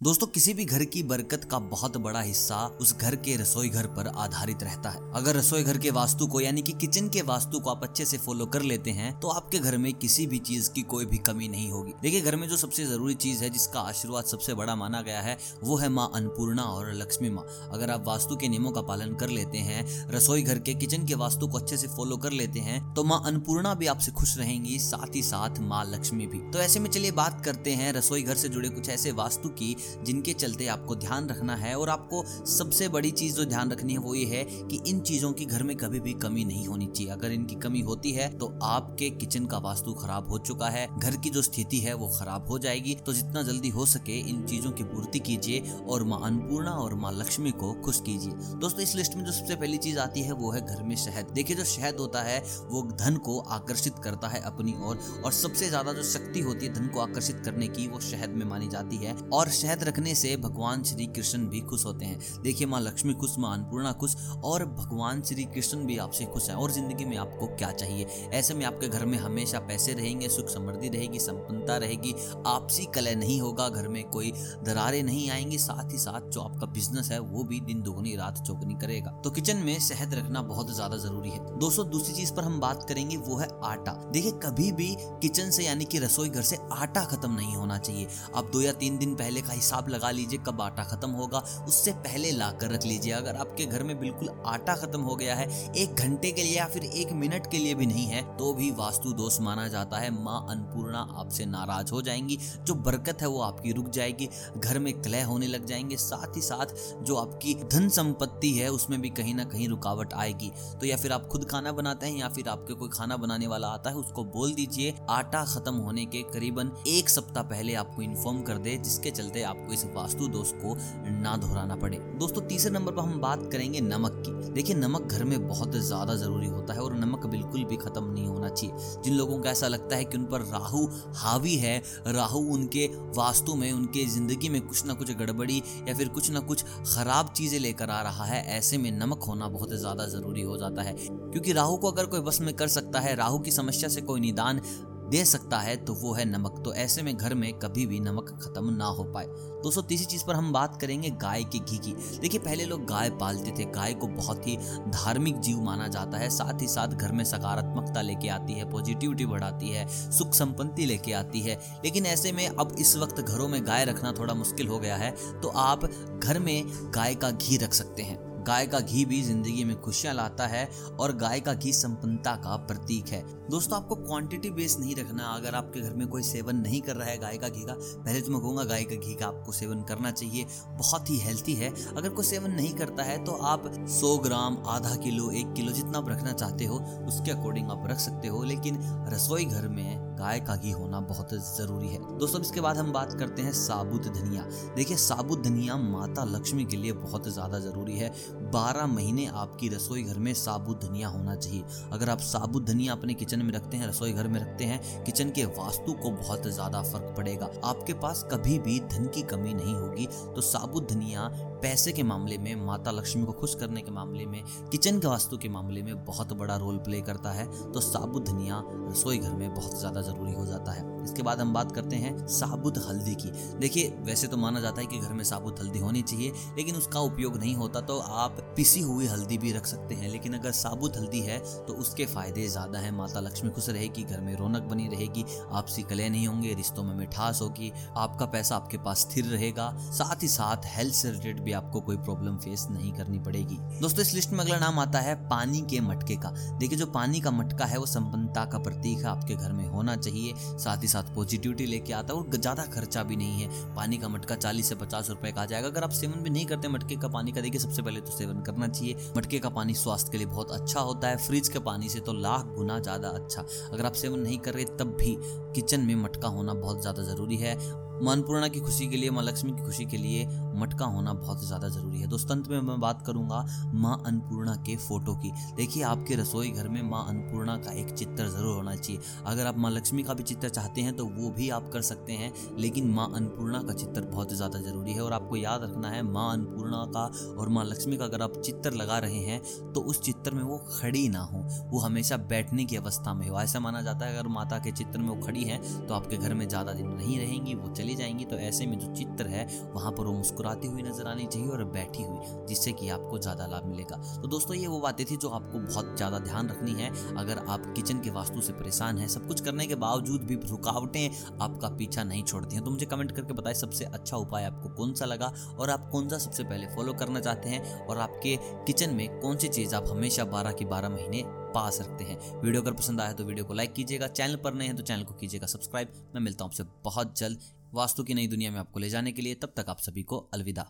दोस्तों, 0.00 0.26
किसी 0.26 0.52
भी 0.54 0.64
घर 0.64 0.82
की 0.84 1.02
बरकत 1.02 1.44
का 1.50 1.58
बहुत 1.60 1.96
बड़ा 1.96 2.20
हिस्सा 2.20 2.56
उस 2.80 2.94
घर 2.96 3.14
के 3.16 3.34
रसोई 3.36 3.68
घर 3.68 3.86
पर 3.86 4.06
आधारित 4.16 4.62
रहता 4.62 4.90
है। 4.90 5.00
अगर 5.12 5.36
रसोई 5.36 5.62
घर 5.62 5.78
के 5.78 5.90
वास्तु 5.90 6.26
को, 6.26 6.40
यानी 6.40 6.62
कि 6.62 6.72
किचन 6.72 7.08
के 7.08 7.22
वास्तु 7.22 7.60
को 7.60 7.70
आप 7.70 7.82
अच्छे 7.84 8.04
से 8.04 8.18
फॉलो 8.18 8.46
कर 8.46 8.62
लेते 8.62 8.90
हैं 8.90 9.12
तो 9.20 9.28
आपके 9.28 9.58
घर 9.58 9.76
में 9.78 9.92
किसी 9.94 10.26
भी 10.26 10.38
चीज़ 10.40 10.70
की 10.70 10.82
कोई 10.82 11.06
भी 11.06 11.18
कमी 11.18 11.48
नहीं 11.48 11.70
होगी। 11.70 11.92
देखिए, 12.02 12.20
घर 12.20 12.36
में 12.36 12.46
जो 12.48 12.56
सबसे 12.56 12.84
ज़रूरी 12.84 13.14
चीज़ 13.16 13.42
है, 13.44 13.50
जिसका 13.50 13.80
आशीर्वाद 13.80 14.24
सबसे 14.24 14.54
बड़ा 14.54 14.76
माना 14.76 15.00
गया 15.02 15.20
है, 15.20 15.36
वो 15.62 15.76
है 15.76 15.88
माँ 15.88 16.10
अन्नपूर्णा 16.14 16.62
और 16.64 16.92
लक्ष्मी 16.94 17.30
माँ। 17.30 17.44
अगर 17.72 17.90
आप 17.90 18.04
वास्तु 18.06 18.36
के 18.36 18.48
नियमों 18.48 18.72
का 18.72 18.82
पालन 18.82 19.14
कर 19.14 19.30
लेते 19.30 19.58
हैं, 19.60 19.84
रसोई 20.10 20.42
घर 20.42 20.58
के 20.58 20.74
किचन 20.74 21.06
के 21.06 21.14
वास्तु 21.16 21.48
को 21.48 21.58
अच्छे 21.58 21.76
से 21.76 21.88
फॉलो 21.88 22.16
कर 22.16 22.32
लेते 22.32 22.60
हैं 22.60 22.80
तो 22.94 23.04
माँ 23.04 23.22
अन्नपूर्णा 23.26 23.74
भी 23.74 23.86
आपसे 23.86 24.12
खुश 24.12 24.36
रहेंगी, 24.38 24.78
साथ 24.78 25.14
ही 25.14 25.22
साथ 25.24 25.60
माँ 25.60 25.84
लक्ष्मी 25.86 26.26
भी। 26.26 26.38
तो 26.52 26.58
ऐसे 26.60 26.80
में 26.80 26.90
चलिए 26.90 27.10
बात 27.12 27.44
करते 27.44 27.74
हैं 27.74 27.92
रसोई 27.92 28.22
घर 28.22 28.34
से 28.36 28.48
जुड़े 28.48 28.68
कुछ 28.68 28.88
ऐसे 28.90 29.12
वास्तु 29.14 29.48
की 29.50 29.76
जिनके 30.04 30.32
चलते 30.34 30.66
आपको 30.68 30.94
ध्यान 30.96 31.28
रखना 31.28 31.56
है 31.56 31.74
और 31.78 31.88
आपको 31.88 32.24
सबसे 32.48 32.88
बड़ी 32.88 33.10
चीज़ 33.12 33.36
जो 33.36 33.44
ध्यान 33.46 33.70
रखनी 33.70 33.92
है 33.92 33.98
वो 33.98 34.14
ये 34.14 34.24
है 34.26 34.44
कि 34.44 34.80
इन 34.88 35.00
चीज़ों 35.02 35.32
की 35.32 35.44
घर 35.46 35.62
में 35.62 35.76
कभी 35.76 36.00
भी 36.00 36.12
कमी 36.16 36.44
नहीं 36.44 36.66
होनी 36.66 36.86
चाहिए। 36.88 37.12
अगर 37.12 37.32
इनकी 37.32 37.54
कमी 37.58 37.80
होती 37.82 38.12
है 38.12 38.28
तो 38.38 38.52
आपके 38.64 39.10
किचन 39.12 39.46
का 39.46 39.58
वास्तु 39.60 39.92
खराब 39.94 40.28
हो 40.28 40.38
चुका 40.40 40.68
है 40.68 40.86
घर 40.98 41.16
की 41.16 41.30
जो 41.30 41.42
स्थिति 41.42 41.78
है 41.80 41.94
वो 41.94 42.08
खराब 42.10 42.48
हो 42.48 42.58
जाएगी। 42.58 42.94
तो 43.06 43.12
जितना 43.12 43.42
जल्दी 43.42 43.68
हो 43.70 43.86
सके 43.86 44.18
इन 44.20 44.44
चीज़ों 44.46 44.70
की 44.72 44.84
पूर्ति 44.84 45.18
कीजिए 45.20 45.62
और 45.88 46.04
माँ 46.04 46.20
अन्नपूर्णा 46.24 46.70
और 46.72 46.94
माँ 46.96 47.12
लक्ष्मी 47.12 47.50
को 47.54 47.72
खुश 47.84 48.00
कीजिए। 48.06 48.32
दोस्तों 48.56 48.82
इस 48.82 48.94
लिस्ट 48.96 49.16
में 49.16 49.24
जो 49.24 49.32
सबसे 49.32 49.56
पहली 49.56 49.78
चीज़ 49.78 49.98
आती 49.98 50.22
है 50.22 50.32
वो 50.34 50.50
है 50.52 50.60
घर 50.66 50.82
में 50.82 50.96
शहद। 50.98 51.30
देखिए 51.34 51.56
जो 51.56 51.64
शहद 51.66 51.96
होता 52.00 52.22
है 52.22 52.42
वो 52.70 52.82
धन 52.98 53.16
को 53.20 53.38
आकर्षित 53.50 53.98
करता 54.04 54.28
है 54.28 54.40
अपनी 54.42 54.74
ओर 54.74 54.86
और, 54.88 55.22
और 55.24 55.32
सबसे 55.32 55.68
ज़्यादा 55.68 55.92
जो 55.92 56.02
शक्ति 56.04 56.40
होती 56.40 56.66
है 56.66 56.72
धन 56.74 56.86
को 56.86 57.00
आकर्षित 57.00 57.40
करने 57.44 57.66
की 57.68 57.86
वो 57.88 58.00
शहद 58.00 58.30
में 58.30 58.44
मानी 58.46 58.68
जाती 58.68 58.96
है। 58.96 59.14
और 59.32 59.48
शहद 59.52 59.77
रखने 59.82 60.14
से 60.14 60.36
भगवान 60.36 60.82
श्री 60.82 61.06
कृष्ण 61.06 61.46
भी 61.48 61.60
खुश 61.60 61.84
होते 61.84 62.04
हैं। 62.04 62.42
देखिए 62.42 62.66
माँ 62.66 62.80
लक्ष्मी 62.80 63.14
खुश, 63.14 63.34
माँ 63.38 63.52
अन्नपूर्णा 63.54 63.92
खुश 63.92 64.16
और 64.44 64.64
भगवान 64.64 65.22
श्री 65.22 65.44
कृष्ण 65.44 65.84
भी 65.84 65.98
आपसे 65.98 66.24
खुश 66.24 66.48
है। 66.50 66.56
और 66.56 66.70
ज़िंदगी 66.70 67.04
में 67.04 67.16
आपको 67.16 67.46
क्या 67.46 67.70
चाहिए? 67.70 68.06
ऐसे 68.32 68.54
में 68.54 68.64
आपके 68.66 68.88
घर 68.88 69.04
में 69.06 69.18
हमेशा 69.18 69.58
पैसे 69.58 69.92
रहेंगे, 69.92 70.28
सुख 70.28 70.48
समृद्धि 70.48 70.88
रहेगी, 70.88 71.18
संपन्नता 71.18 71.76
रहेगी, 71.76 72.14
आपसी 72.46 72.84
कलह 72.84 73.16
नहीं 73.16 73.40
होगा, 73.40 73.68
घर 73.68 73.88
में 73.88 74.02
कोई 74.04 74.32
दरारें 74.64 75.02
नहीं 75.02 75.30
आएँगी, 75.30 75.58
साथ 75.58 75.92
ही 75.92 75.98
साथ 75.98 76.30
जो 76.30 76.40
आपका 76.40 76.66
बिज़नेस 76.66 77.10
है 77.10 77.18
वो 77.18 77.44
भी 77.44 77.60
दिन 77.60 77.82
दोगुनी, 77.82 78.16
रात 78.16 78.38
चौगनी 78.38 78.74
करेगा। 78.74 79.10
तो 79.24 79.30
किचन 79.30 79.56
में 79.56 79.78
शहद 79.80 80.14
रखना 80.14 80.42
बहुत 80.42 80.74
ज़्यादा 80.74 80.96
ज़रूरी 80.96 81.30
है। 81.30 81.58
दोस्तों, 81.58 81.88
दूसरी 81.90 82.14
चीज़ 82.14 82.32
पर 82.32 82.42
हम 82.42 82.60
बात 82.60 82.86
करेंगे, 82.88 83.16
वो 83.16 83.36
है 83.36 83.48
आटा। 83.64 83.92
देखिए, 84.12 84.32
कभी 84.32 84.70
भी 84.72 84.94
किचन 85.00 85.50
से 85.50 85.64
यानी 85.64 85.84
कि 85.84 85.98
रसोई 85.98 86.28
घर 86.28 86.42
से 86.42 86.58
आटा 86.72 87.04
खत्म 87.04 87.32
नहीं 87.32 87.54
होना 87.56 87.78
चाहिए। 87.78 88.08
आप 88.34 88.50
दो 88.52 88.60
या 88.60 88.72
तीन 88.72 88.98
दिन 88.98 89.14
पहले 89.14 89.40
का 89.40 89.52
हिसाब 89.68 89.88
लगा 89.88 90.10
लीजिए, 90.10 90.38
कब 90.38 90.60
आटा 90.60 90.82
खत्म 90.84 91.10
होगा, 91.12 91.38
उससे 91.68 91.92
पहले 92.04 92.30
ला 92.32 92.50
कर 92.50 92.70
रख 92.70 92.84
लीजिए। 92.84 93.12
अगर 93.12 93.36
आपके 93.36 93.64
घर 93.66 93.82
में 93.82 93.98
बिल्कुल 94.00 94.28
आटा 94.46 94.74
खत्म 94.76 95.00
हो 95.00 95.16
गया 95.16 95.34
है, 95.34 95.46
एक 95.74 95.94
घंटे 95.94 96.30
के 96.32 96.42
लिए 96.42 96.56
या 96.56 96.66
फिर 96.66 96.84
एक 96.84 97.12
मिनट 97.12 97.50
के 97.50 97.58
लिए 97.58 97.74
भी 97.74 97.86
नहीं 97.86 98.06
है 98.06 98.22
तो 98.36 98.52
भी 98.54 98.70
वास्तु 98.70 99.12
दोष 99.12 99.38
माना 99.40 99.66
जाता 99.68 99.98
है। 99.98 100.10
माँ 100.14 100.38
अन्नपूर्णा 100.50 100.98
आपसे 101.18 101.46
नाराज़ 101.46 101.92
हो 101.92 102.00
जाएँगी, 102.02 102.38
जो 102.64 102.74
बरकत 102.76 103.22
है 103.22 103.28
वो 103.28 103.40
आपकी 103.40 103.72
रुक 103.72 103.88
जाएगी, 103.90 104.28
घर 104.58 104.78
में 104.78 104.92
कलह 104.94 105.26
होने 105.26 105.46
लग 105.46 105.66
जाएँगे। 105.66 105.96
साथ 105.98 106.36
ही 106.36 106.42
साथ 106.42 106.74
जो 107.02 107.16
आपकी 107.16 107.54
धन 107.64 107.88
संपत्ति 107.90 108.52
है, 108.52 108.68
उसमें 108.70 109.00
भी 109.00 109.10
कहीं 109.10 109.34
ना 109.34 109.44
कहीं 109.46 109.68
रुकावट 109.68 110.14
आएगी। 110.14 110.50
तो 110.80 110.86
या 110.86 110.96
फिर 110.96 111.12
आप 111.12 111.26
खुद 111.26 111.44
खाना 111.44 111.72
बनाते 111.72 112.06
हैं, 112.06 112.18
या 112.18 112.28
फिर 112.28 112.48
आपके 112.48 112.74
कोई 112.74 112.88
खाना 112.88 113.16
बनाने 113.16 113.46
वाला 113.46 113.68
आता 113.68 113.90
है, 113.90 113.96
उसको 113.96 114.24
बोल 114.26 114.54
दीजिए। 114.54 114.94
आटा 115.10 115.44
खत्म 115.44 115.74
होने 115.76 116.04
के 116.06 116.22
करीबन 116.32 116.72
एक 116.86 117.08
सप्ताह 117.08 117.42
पहले 117.44 117.74
आपको 117.74 118.02
इन्फॉर्म 118.02 118.42
कर 118.42 118.58
दे, 118.58 118.76
जिसके 118.78 119.10
चलते 119.10 119.42
आपको 119.58 119.72
इस 119.72 119.84
वास्तु 119.94 120.26
दोष 120.28 120.52
को 120.54 120.76
ना 121.12 121.36
दोहराना 121.36 121.76
पड़े। 121.76 121.96
दोस्तों, 122.18 122.42
तीसरे 122.42 122.70
नंबर 122.70 122.92
पर 122.92 123.02
हम 123.02 123.20
बात 123.20 123.48
करेंगे 123.52 123.80
नमक 123.80 124.22
की। 124.26 124.32
देखिए, 124.52 124.76
नमक 124.76 125.02
घर 125.02 125.24
में 125.24 125.46
बहुत 125.48 125.76
ज़्यादा 125.78 126.14
ज़रूरी 126.14 126.46
होता 126.46 126.74
है 126.74 126.80
और 126.80 126.94
नमक 126.96 127.26
बिल्कुल 127.26 127.64
भी 127.64 127.76
खत्म 127.76 128.04
नहीं 128.04 128.26
होना 128.26 128.48
चाहिए। 128.48 129.02
जिन 129.04 129.14
लोगों 129.14 129.38
को 129.38 129.48
ऐसा 129.48 129.68
लगता 129.68 129.96
है 129.96 130.04
कि 130.04 130.16
उन 130.18 130.24
पर 130.24 130.40
राहु 130.42 130.86
हावी 131.16 131.54
है, 131.56 131.76
राहु 132.06 132.40
उनके 132.54 132.86
वास्तु 133.16 133.54
में, 133.54 133.70
उनके 133.72 134.04
ज़िंदगी 134.06 134.48
में 134.48 134.60
कुछ 134.60 134.84
ना 134.86 134.94
कुछ 134.94 135.10
गड़बड़ी 135.16 135.62
या 135.88 135.94
फिर 135.94 136.08
कुछ 136.08 136.30
ना 136.30 136.40
कुछ 136.40 136.64
खराब 136.86 137.32
चीज़ें 137.36 137.58
लेकर 137.58 137.90
आ 137.90 138.00
रहा 138.02 138.24
है, 138.24 138.42
ऐसे 138.58 138.78
में 138.78 138.90
नमक 138.92 139.22
होना 139.22 139.48
बहुत 139.48 139.72
ज़्यादा 139.74 140.06
ज़रूरी 140.06 140.42
हो 140.42 140.56
जाता 140.56 140.82
है। 140.82 140.94
क्योंकि 140.98 141.52
राहु 141.52 141.76
को 141.76 141.90
अगर 141.90 142.06
कोई 142.06 142.20
बस 142.20 142.40
में 142.40 142.54
कर 142.54 142.68
सकता 142.68 143.00
है, 143.00 143.14
राहु 143.14 143.38
की 143.38 143.50
समस्या 143.50 143.88
से 143.88 144.00
कोई 144.00 144.20
निदान 144.20 144.60
दे 145.08 145.24
सकता 145.24 145.58
है 145.58 145.76
तो 145.76 145.94
वो 145.94 146.12
है 146.12 146.24
नमक। 146.24 146.62
तो 146.64 146.74
ऐसे 146.74 147.02
में 147.02 147.16
घर 147.16 147.34
में 147.34 147.52
कभी 147.52 147.86
भी 147.86 148.00
नमक 148.00 148.40
खत्म 148.42 148.74
ना 148.74 148.84
हो 148.84 149.04
पाए। 149.04 149.26
दोस्तों, 149.62 149.82
तीसरी 149.82 150.06
चीज़ 150.06 150.24
पर 150.24 150.34
हम 150.34 150.52
बात 150.52 150.80
करेंगे 150.80 151.10
गाय 151.10 151.44
के 151.44 151.58
घी 151.58 151.78
की। 151.78 151.92
देखिए, 152.18 152.40
पहले 152.40 152.64
लोग 152.64 152.84
गाय 152.86 153.10
पालते 153.10 153.50
थे। 153.58 153.64
गाय 153.64 153.94
को 153.94 154.06
बहुत 154.06 154.46
ही 154.46 154.56
धार्मिक 154.88 155.40
जीव 155.40 155.60
माना 155.60 155.88
जाता 155.88 156.18
है। 156.18 156.30
साथ 156.30 156.62
ही 156.62 156.68
साथ 156.68 156.88
घर 156.88 157.12
में 157.12 157.24
सकारात्मकता 157.24 158.02
लेके 158.02 158.28
आती 158.28 158.52
है 158.52 158.70
पॉजिटिविटी 158.70 159.26
बढ़ाती 159.26 159.68
है, 159.68 160.12
सुख 160.12 160.34
संपत्ति 160.34 160.86
लेके 160.86 161.12
आती 161.12 161.40
है। 161.40 161.80
लेकिन 161.84 162.06
ऐसे 162.06 162.32
में 162.32 162.48
अब 162.48 162.76
इस 162.78 162.96
वक्त 162.96 163.20
घरों 163.20 163.48
में 163.48 163.66
गाय 163.66 163.84
रखना 163.84 164.12
थोड़ा 164.12 164.34
मुश्किल 164.34 164.68
हो 164.68 164.78
गया 164.78 164.96
है। 164.96 165.40
तो 165.40 165.48
आप 165.48 165.84
घर 166.22 166.38
में 166.38 166.64
गाय 166.94 167.14
का 167.14 167.30
घी 167.30 167.56
रख 167.56 167.74
सकते 167.74 168.02
हैं। 168.02 168.27
गाय 168.38 168.66
का 168.66 168.80
घी 168.80 169.04
भी 169.04 169.20
ज़िंदगी 169.22 169.64
में 169.64 169.74
खुशियाँ 169.80 170.14
लाता 170.14 170.46
है 170.46 170.64
और 171.00 171.12
गाय 171.16 171.40
का 171.40 171.54
घी 171.54 171.72
संपन्नता 171.72 172.34
का 172.36 172.56
प्रतीक 172.66 173.08
है। 173.08 173.22
दोस्तों, 173.50 173.76
आपको 173.76 173.94
क्वांटिटी 173.96 174.50
बेस 174.50 174.76
नहीं 174.80 174.94
रखना। 174.96 175.24
अगर 175.28 175.54
आपके 175.54 175.80
घर 175.80 175.94
में 175.94 176.06
कोई 176.08 176.22
सेवन 176.22 176.56
नहीं 176.56 176.80
कर 176.80 176.96
रहा 176.96 177.08
है 177.08 177.18
गाय 177.18 177.38
का 177.38 177.48
घी 177.48 177.62
का, 177.62 177.74
पहले 177.74 178.20
तो 178.20 178.32
मैं 178.32 178.40
कहूँगा 178.40 178.64
गाय 178.64 178.84
का 178.84 178.96
घी 178.96 179.14
का 179.14 179.26
आपको 179.26 179.52
सेवन 179.52 179.82
करना 179.82 180.10
चाहिए। 180.10 180.46
बहुत 180.68 181.10
ही 181.10 181.18
हेल्थी 181.18 181.54
है। 181.54 181.72
अगर 181.88 182.08
कोई 182.08 182.24
सेवन 182.24 182.50
नहीं 182.50 182.72
करता 182.74 183.02
है 183.02 183.22
तो 183.24 183.32
आप 183.32 183.72
100 183.90 184.16
ग्राम, 184.18 184.62
आधा 184.66 184.94
किलो, 184.96 185.30
एक 185.32 185.52
किलो 185.52 185.72
जितना 185.72 185.98
आप 185.98 186.08
रखना 186.08 186.32
चाहते 186.32 186.64
हो, 186.64 186.78
उसके 187.08 187.30
अकॉर्डिंग 187.30 187.70
आप 187.70 187.86
रख 187.86 187.98
सकते 188.00 188.28
हो। 188.28 188.42
लेकिन 188.44 188.78
रसोई 189.12 189.44
घर 189.44 189.68
में 189.68 190.07
गाय 190.18 190.40
का 190.40 190.54
घी 190.56 190.70
होना 190.70 191.00
बहुत 191.00 191.32
ज़रूरी 191.46 191.88
है। 191.88 191.98
दोस्तों 192.18 192.40
इसके 192.40 192.60
बाद 192.60 192.76
हम 192.76 192.92
बात 192.92 193.12
करते 193.18 193.42
हैं 193.42 193.52
साबुत 193.52 194.06
धनिया। 194.08 194.42
देखिए, 194.76 194.96
साबुत 194.96 195.42
धनिया 195.44 195.76
माता 195.76 196.24
लक्ष्मी 196.26 196.64
के 196.64 196.76
लिए 196.76 196.92
बहुत 196.94 197.28
ज़्यादा 197.28 197.58
ज़रूरी 197.58 197.96
है। 197.98 198.08
बारह 198.52 198.86
महीने 198.86 199.26
आपकी 199.26 199.68
रसोई 199.68 200.02
घर 200.02 200.18
में 200.18 200.32
साबुत 200.34 200.84
धनिया 200.84 201.08
होना 201.08 201.34
चाहिए। 201.36 201.64
अगर 201.92 202.10
आप 202.10 202.20
साबुत 202.20 202.66
धनिया 202.66 202.92
अपने 202.92 203.14
किचन 203.14 203.42
में 203.42 203.52
रखते 203.52 203.76
हैं, 203.76 203.88
रसोई 203.88 204.12
घर 204.12 204.28
में 204.28 204.40
रखते 204.40 204.64
हैं, 204.64 205.04
किचन 205.04 205.30
के 205.30 205.44
वास्तु 205.44 205.92
को 205.92 206.10
बहुत 206.12 206.46
ज़्यादा 206.48 206.82
फ़र्क 206.82 207.14
पड़ेगा। 207.16 207.50
आपके 207.64 207.92
पास 207.92 208.26
कभी 208.32 208.58
भी 208.58 208.78
धन 208.88 209.06
की 209.06 209.22
कमी 209.24 209.54
नहीं 209.54 209.74
होगी। 209.74 210.06
तो 210.34 210.40
साबुत 210.42 210.90
धनिया 210.92 211.28
पैसे 211.62 211.92
के 211.92 212.02
मामले 212.02 212.38
में, 212.38 212.54
माता 212.56 212.90
लक्ष्मी 212.90 213.24
को 213.24 213.32
खुश 213.32 213.54
करने 213.54 213.80
के 213.80 213.90
मामले 213.90 214.26
में, 214.26 214.42
किचन 214.70 214.98
के 215.00 215.06
वास्तु 215.06 215.38
के 215.38 215.48
मामले 215.48 215.82
में 215.82 216.04
बहुत 216.04 216.32
बड़ा 216.34 216.56
रोल 216.56 216.78
प्ले 216.78 217.00
करता 217.00 217.32
है। 217.32 217.46
तो 217.72 217.80
साबुत 217.80 218.28
धनिया 218.28 218.62
रसोई 218.66 219.18
घर 219.18 219.32
में 219.32 219.54
बहुत 219.54 219.78
ज़्यादा 219.78 220.02
ज़रूरी 220.02 220.32
हो 220.32 220.46
जाता 220.46 220.72
है। 220.72 220.86
इसके 221.04 221.22
बाद 221.22 221.40
हम 221.40 221.52
बात 221.52 221.72
करते 221.72 221.96
हैं 221.96 222.26
साबुत 222.28 222.78
हल्दी 222.78 223.14
की। 223.14 223.30
देखिए, 223.58 223.88
वैसे 224.00 224.26
तो 224.26 224.36
माना 224.36 224.60
जाता 224.60 224.80
है 224.80 224.86
कि 224.86 224.98
घर 224.98 225.12
में 225.12 225.24
साबुत 225.24 225.60
हल्दी 225.60 225.78
होनी 225.78 226.02
चाहिए, 226.02 226.32
लेकिन 226.56 226.76
उसका 226.76 227.00
उपयोग 227.02 227.36
नहीं 227.36 227.54
होता 227.54 227.80
तो 227.82 227.98
आप 227.98 228.40
पिसी 228.56 228.80
हुई 228.80 229.06
हल्दी 229.06 229.38
भी 229.38 229.52
रख 229.52 229.66
सकते 229.66 229.94
हैं। 229.94 230.08
लेकिन 230.08 230.34
अगर 230.34 230.52
साबुत 230.52 230.96
हल्दी 230.96 231.20
है 231.20 231.38
तो 231.66 231.74
उसके 231.74 232.06
फ़ायदे 232.06 232.46
ज़्यादा 232.48 232.78
है। 232.78 232.90
माता 232.92 233.20
लक्ष्मी 233.20 233.50
खुश 233.50 233.68
रहेगी, 233.68 234.02
घर 234.04 234.20
में 234.20 234.34
रौनक 234.36 234.62
बनी 234.64 234.88
रहेगी, 234.88 235.24
आपसी 235.52 235.82
कलह 235.84 236.10
नहीं 236.10 236.26
होंगे, 236.28 236.54
रिश्तों 236.54 236.82
में 236.84 236.94
मिठास 236.96 237.40
होगी, 237.42 237.72
आपका 237.96 238.26
पैसा 238.28 238.56
आपके 238.56 238.78
पास 238.78 239.00
स्थिर 239.00 239.24
रहेगा। 239.26 239.70
साथ 239.92 240.22
ही 240.22 240.28
साथ 240.28 240.66
हेल्थ 240.66 240.94
से 240.94 241.10
रिलेटेड 241.10 241.40
भी 241.48 241.52
आपको 241.54 241.80
कोई 241.80 241.96
प्रॉब्लम 241.98 242.36
फेस 242.38 242.66
नहीं 242.70 242.92
करनी 242.92 243.18
पड़ेगी। 243.18 243.56
दोस्तों, 243.80 244.02
इस 244.02 244.12
लिस्ट 244.14 244.32
में 244.32 244.38
अगला 244.38 244.58
नाम 244.58 244.78
आता 244.78 245.00
है 245.00 245.14
पानी 245.28 245.60
के 245.70 245.80
मटके 245.80 246.16
का। 246.16 246.30
देखिए, 246.58 246.78
जो 246.78 246.86
पानी 246.92 247.20
का 247.20 247.30
मटका 247.30 247.64
है, 247.64 247.78
वो 247.78 247.86
संपन्नता 247.86 248.44
का 248.44 248.58
प्रतीक 248.58 248.98
है, 248.98 249.04
आपके 249.04 249.34
घर 249.36 249.52
में 249.52 249.66
होना 249.66 249.96
चाहिए। 249.96 250.32
साथ 250.36 250.82
ही 250.82 250.88
साथ 250.88 251.14
पॉजिटिविटी 251.14 251.66
लेके 251.66 251.92
आता 251.92 252.14
है, 252.14 252.20
और 252.20 252.36
ज़्यादा 252.38 252.64
खर्चा 252.66 253.02
भी 253.02 253.16
नहीं 253.16 253.42
है। 253.42 253.74
पानी 253.74 253.98
का 253.98 254.08
मटका 254.08 254.34
चालीस 254.36 254.68
से 254.68 254.74
पचास 254.74 255.10
रुपए 255.10 255.32
का 255.32 255.42
आ 255.42 255.46
जाएगा। 255.46 255.68
अगर 255.68 255.84
आप 255.84 255.90
सेवन 255.92 256.22
भी 256.22 256.30
नहीं 256.30 256.46
करते 256.46 256.68
मटके 256.68 256.96
का 256.96 257.08
पानी 257.08 257.32
का, 257.32 257.40
देखिए, 257.40 257.60
सबसे 257.60 257.82
पहले 257.82 258.00
तो 258.00 258.12
सेवन 258.12 258.42
करना 258.42 258.68
चाहिए। 258.68 258.96
मटके 259.16 259.38
का 259.38 259.48
पानी 259.50 259.74
स्वास्थ्य 259.74 260.12
के 260.12 260.18
लिए 260.18 260.26
बहुत 260.26 260.50
अच्छा 260.50 260.80
होता 260.80 261.08
है। 261.08 261.16
फ्रिज 261.18 261.48
के 261.48 261.58
पानी 261.60 261.88
से 261.88 262.00
तो 262.00 262.12
लाख 262.12 262.46
गुना 262.56 262.78
ज़्यादा 262.80 263.08
अच्छा। 263.10 263.44
अगर 263.72 263.86
आप 263.86 263.92
सेवन 263.94 264.20
नहीं 264.20 264.38
कर 264.38 264.54
रहे, 264.54 264.64
तब 264.78 264.96
भी 265.00 265.16
किचन 265.54 265.80
में 265.80 265.94
मटका 265.96 266.28
होना 266.28 266.54
बहुत 266.54 266.80
ज़्यादा 266.80 267.02
ज़रूरी 267.04 267.36
है। 267.36 267.56
माँ 267.98 268.14
अन्नपूर्णा 268.14 268.48
की 268.48 268.60
खुशी 268.60 268.86
के 268.88 268.96
लिए, 268.96 269.10
माँ 269.10 269.22
लक्ष्मी 269.24 269.52
की 269.52 269.64
खुशी 269.64 269.84
के 269.84 269.96
लिए 269.96 270.26
मटका 270.54 270.84
होना 270.86 271.12
बहुत 271.14 271.44
ज़्यादा 271.46 271.68
ज़रूरी 271.68 272.00
है। 272.00 272.06
दोस्तों, 272.08 272.34
अंत 272.36 272.48
में 272.48 272.60
मैं 272.60 272.78
बात 272.80 273.02
करूँगा 273.06 273.44
माँ 273.74 274.02
अन्नपूर्णा 274.06 274.54
के 274.66 274.76
फ़ोटो 274.78 275.14
की। 275.14 275.30
देखिए, 275.56 275.82
आपके 275.84 276.14
रसोई 276.16 276.50
घर 276.50 276.68
में 276.68 276.80
माँ 276.82 277.04
अन्नपूर्णा 277.08 277.56
का 277.56 277.72
एक 277.72 277.90
चित्र 277.90 278.28
ज़रूर 278.28 278.56
होना 278.56 278.74
चाहिए। 278.74 279.00
अगर 279.26 279.46
आप 279.46 279.58
माँ 279.58 279.70
लक्ष्मी 279.70 280.02
का 280.02 280.14
भी 280.14 280.22
चित्र 280.22 280.48
चाहते 280.48 280.80
हैं 280.80 280.96
तो 280.96 281.04
वो 281.06 281.30
भी 281.30 281.48
आप 281.50 281.70
कर 281.72 281.82
सकते 281.82 282.12
हैं, 282.12 282.32
लेकिन 282.58 282.90
माँ 282.90 283.10
अन्नपूर्णा 283.14 283.62
का 283.62 283.72
चित्र 283.74 284.00
बहुत 284.02 284.32
ज़्यादा 284.32 284.58
ज़रूरी 284.60 284.92
है। 284.92 285.00
और 285.00 285.12
आपको 285.12 285.36
याद 285.36 285.62
रखना 285.62 285.90
है, 285.90 286.02
माँ 286.04 286.32
अन्नपूर्णा 286.32 286.84
का 286.88 287.04
और 287.32 287.48
माँ 287.48 287.64
लक्ष्मी 287.64 287.96
का 287.96 288.04
अगर 288.04 288.22
आप 288.22 288.36
चित्र 288.38 288.72
लगा 288.72 288.98
रहे 288.98 289.20
हैं 289.20 289.40
तो 289.72 289.80
उस 289.82 290.00
चित्र 290.02 290.34
में 290.34 290.42
वो 290.42 290.58
खड़ी 290.70 291.08
ना 291.08 291.20
हो। 291.22 291.44
वो 291.70 291.80
हमेशा 291.80 292.16
बैठने 292.28 292.64
की 292.64 292.76
अवस्था 292.76 293.14
में 293.14 293.28
हो। 293.28 293.40
ऐसा 293.40 293.60
माना 293.60 293.82
जाता 293.82 294.06
है, 294.06 294.16
अगर 294.16 294.28
माता 294.30 294.58
के 294.58 294.72
चित्र 294.72 294.98
में 294.98 295.08
वो 295.08 295.16
खड़ी 295.26 295.44
है 295.44 295.58
तो 295.86 295.94
आपके 295.94 296.16
घर 296.16 296.34
में 296.34 296.48
ज़्यादा 296.48 296.72
दिन 296.72 296.88
नहीं 296.88 297.18
रहेंगी, 297.18 297.54
वो 297.54 297.68
चले 297.70 297.87
चली 297.88 297.96
जाएँगी 297.96 298.24
तो 298.24 298.36
ऐसे 298.38 298.66
में 298.66 298.78
जो 298.78 298.92
चित्र 298.94 299.26
है, 299.26 299.46
वहाँ 299.72 299.92
पर 299.92 300.04
वो 300.04 300.12
मुस्कुराती 300.12 300.68
हुई 300.68 300.82
नज़र 300.82 301.06
आनी 301.06 301.26
चाहिए 301.26 301.48
और 301.48 301.64
बैठी 301.66 302.02
हुई, 302.02 302.46
जिससे 302.48 302.72
कि 302.72 302.88
आपको 302.88 303.18
ज़्यादा 303.18 303.46
लाभ 303.46 303.64
मिलेगा। 303.66 303.96
तो 304.14 304.28
दोस्तों, 304.28 304.56
ये 304.56 304.66
वो 304.66 304.80
बातें 304.80 305.04
थी 305.06 305.16
जो 305.16 305.28
आपको 305.30 305.58
बहुत 305.60 305.96
ज़्यादा 305.96 306.18
ध्यान 306.20 306.48
रखनी 306.48 306.72
है। 306.72 306.90
अगर 307.16 307.38
आप 307.48 307.72
किचन 307.76 308.00
के 308.00 308.10
वास्तु 308.10 308.40
से 308.40 308.52
परेशान 308.52 308.98
है, 308.98 309.08
सब 309.08 309.26
कुछ 309.28 309.40
करने 309.40 309.66
के 309.66 309.74
बावजूद 309.78 310.22
भी 310.22 310.34
रुकावटें 310.50 311.08
आपका 311.40 311.68
पीछा 311.78 312.04
नहीं 312.04 312.22
छोड़ती 312.24 312.56
हैं 312.56 312.64
तो 312.64 312.70
मुझे 312.70 312.86
कमेंट 312.86 313.12
करके 313.12 313.32
बताएँ, 313.32 313.54
सबसे 313.54 313.84
अच्छा 313.86 314.16
उपाय 314.18 314.44
आपको 314.44 314.74
कौन 314.76 314.94
सा 314.94 315.04
लगा? 315.06 315.32
और 315.58 315.70
आप 315.70 315.88
कौन 315.92 316.08
सा 316.08 316.18
सबसे 316.18 316.44
पहले 316.44 316.66
फॉलो 316.76 316.92
करना 316.94 317.20
चाहते 317.20 317.48
हैं? 317.48 317.86
और 317.86 317.98
आपके 317.98 318.36
किचन 318.66 318.94
में 318.94 319.08
कौन 319.20 319.36
सी 319.36 319.48
चीज़ 319.50 319.74
आप 319.74 319.90
हमेशा 319.90 320.24
बारह 320.26 320.52
की 320.52 320.64
बारह 320.66 320.88
महीने 320.90 321.22
पा 321.54 321.68
सकते 321.70 322.04
हैं? 322.04 322.18
वीडियो 322.40 322.62
अगर 322.62 322.72
पसंद 322.72 323.00
आया 323.00 323.12
तो 323.12 323.24
वीडियो 323.24 323.44
को 323.44 323.54
लाइक 323.54 323.72
कीजिएगा। 323.74 324.06
चैनल 324.08 324.36
पर 324.36 324.54
नए 324.54 324.66
हैं 324.66 324.76
तो 324.76 324.82
चैनल 324.82 325.02
को 325.02 325.14
कीजिएगा 325.14 325.46
सब्सक्राइब। 325.46 325.92
मैं 326.14 326.20
मिलता 326.20 326.44
हूँ 326.44 326.50
आपसे 326.50 326.64
बहुत 326.84 327.18
जल्द। 327.18 327.38
वास्तु 327.74 328.04
की 328.04 328.14
नई 328.14 328.26
दुनिया 328.26 328.50
में 328.50 328.58
आपको 328.58 328.80
ले 328.80 328.88
जाने 328.88 329.12
के 329.12 329.22
लिए 329.22 329.34
तब 329.34 329.52
तक 329.56 329.66
आप 329.68 329.78
सभी 329.78 330.02
को 330.02 330.18
अलविदा। 330.18 330.66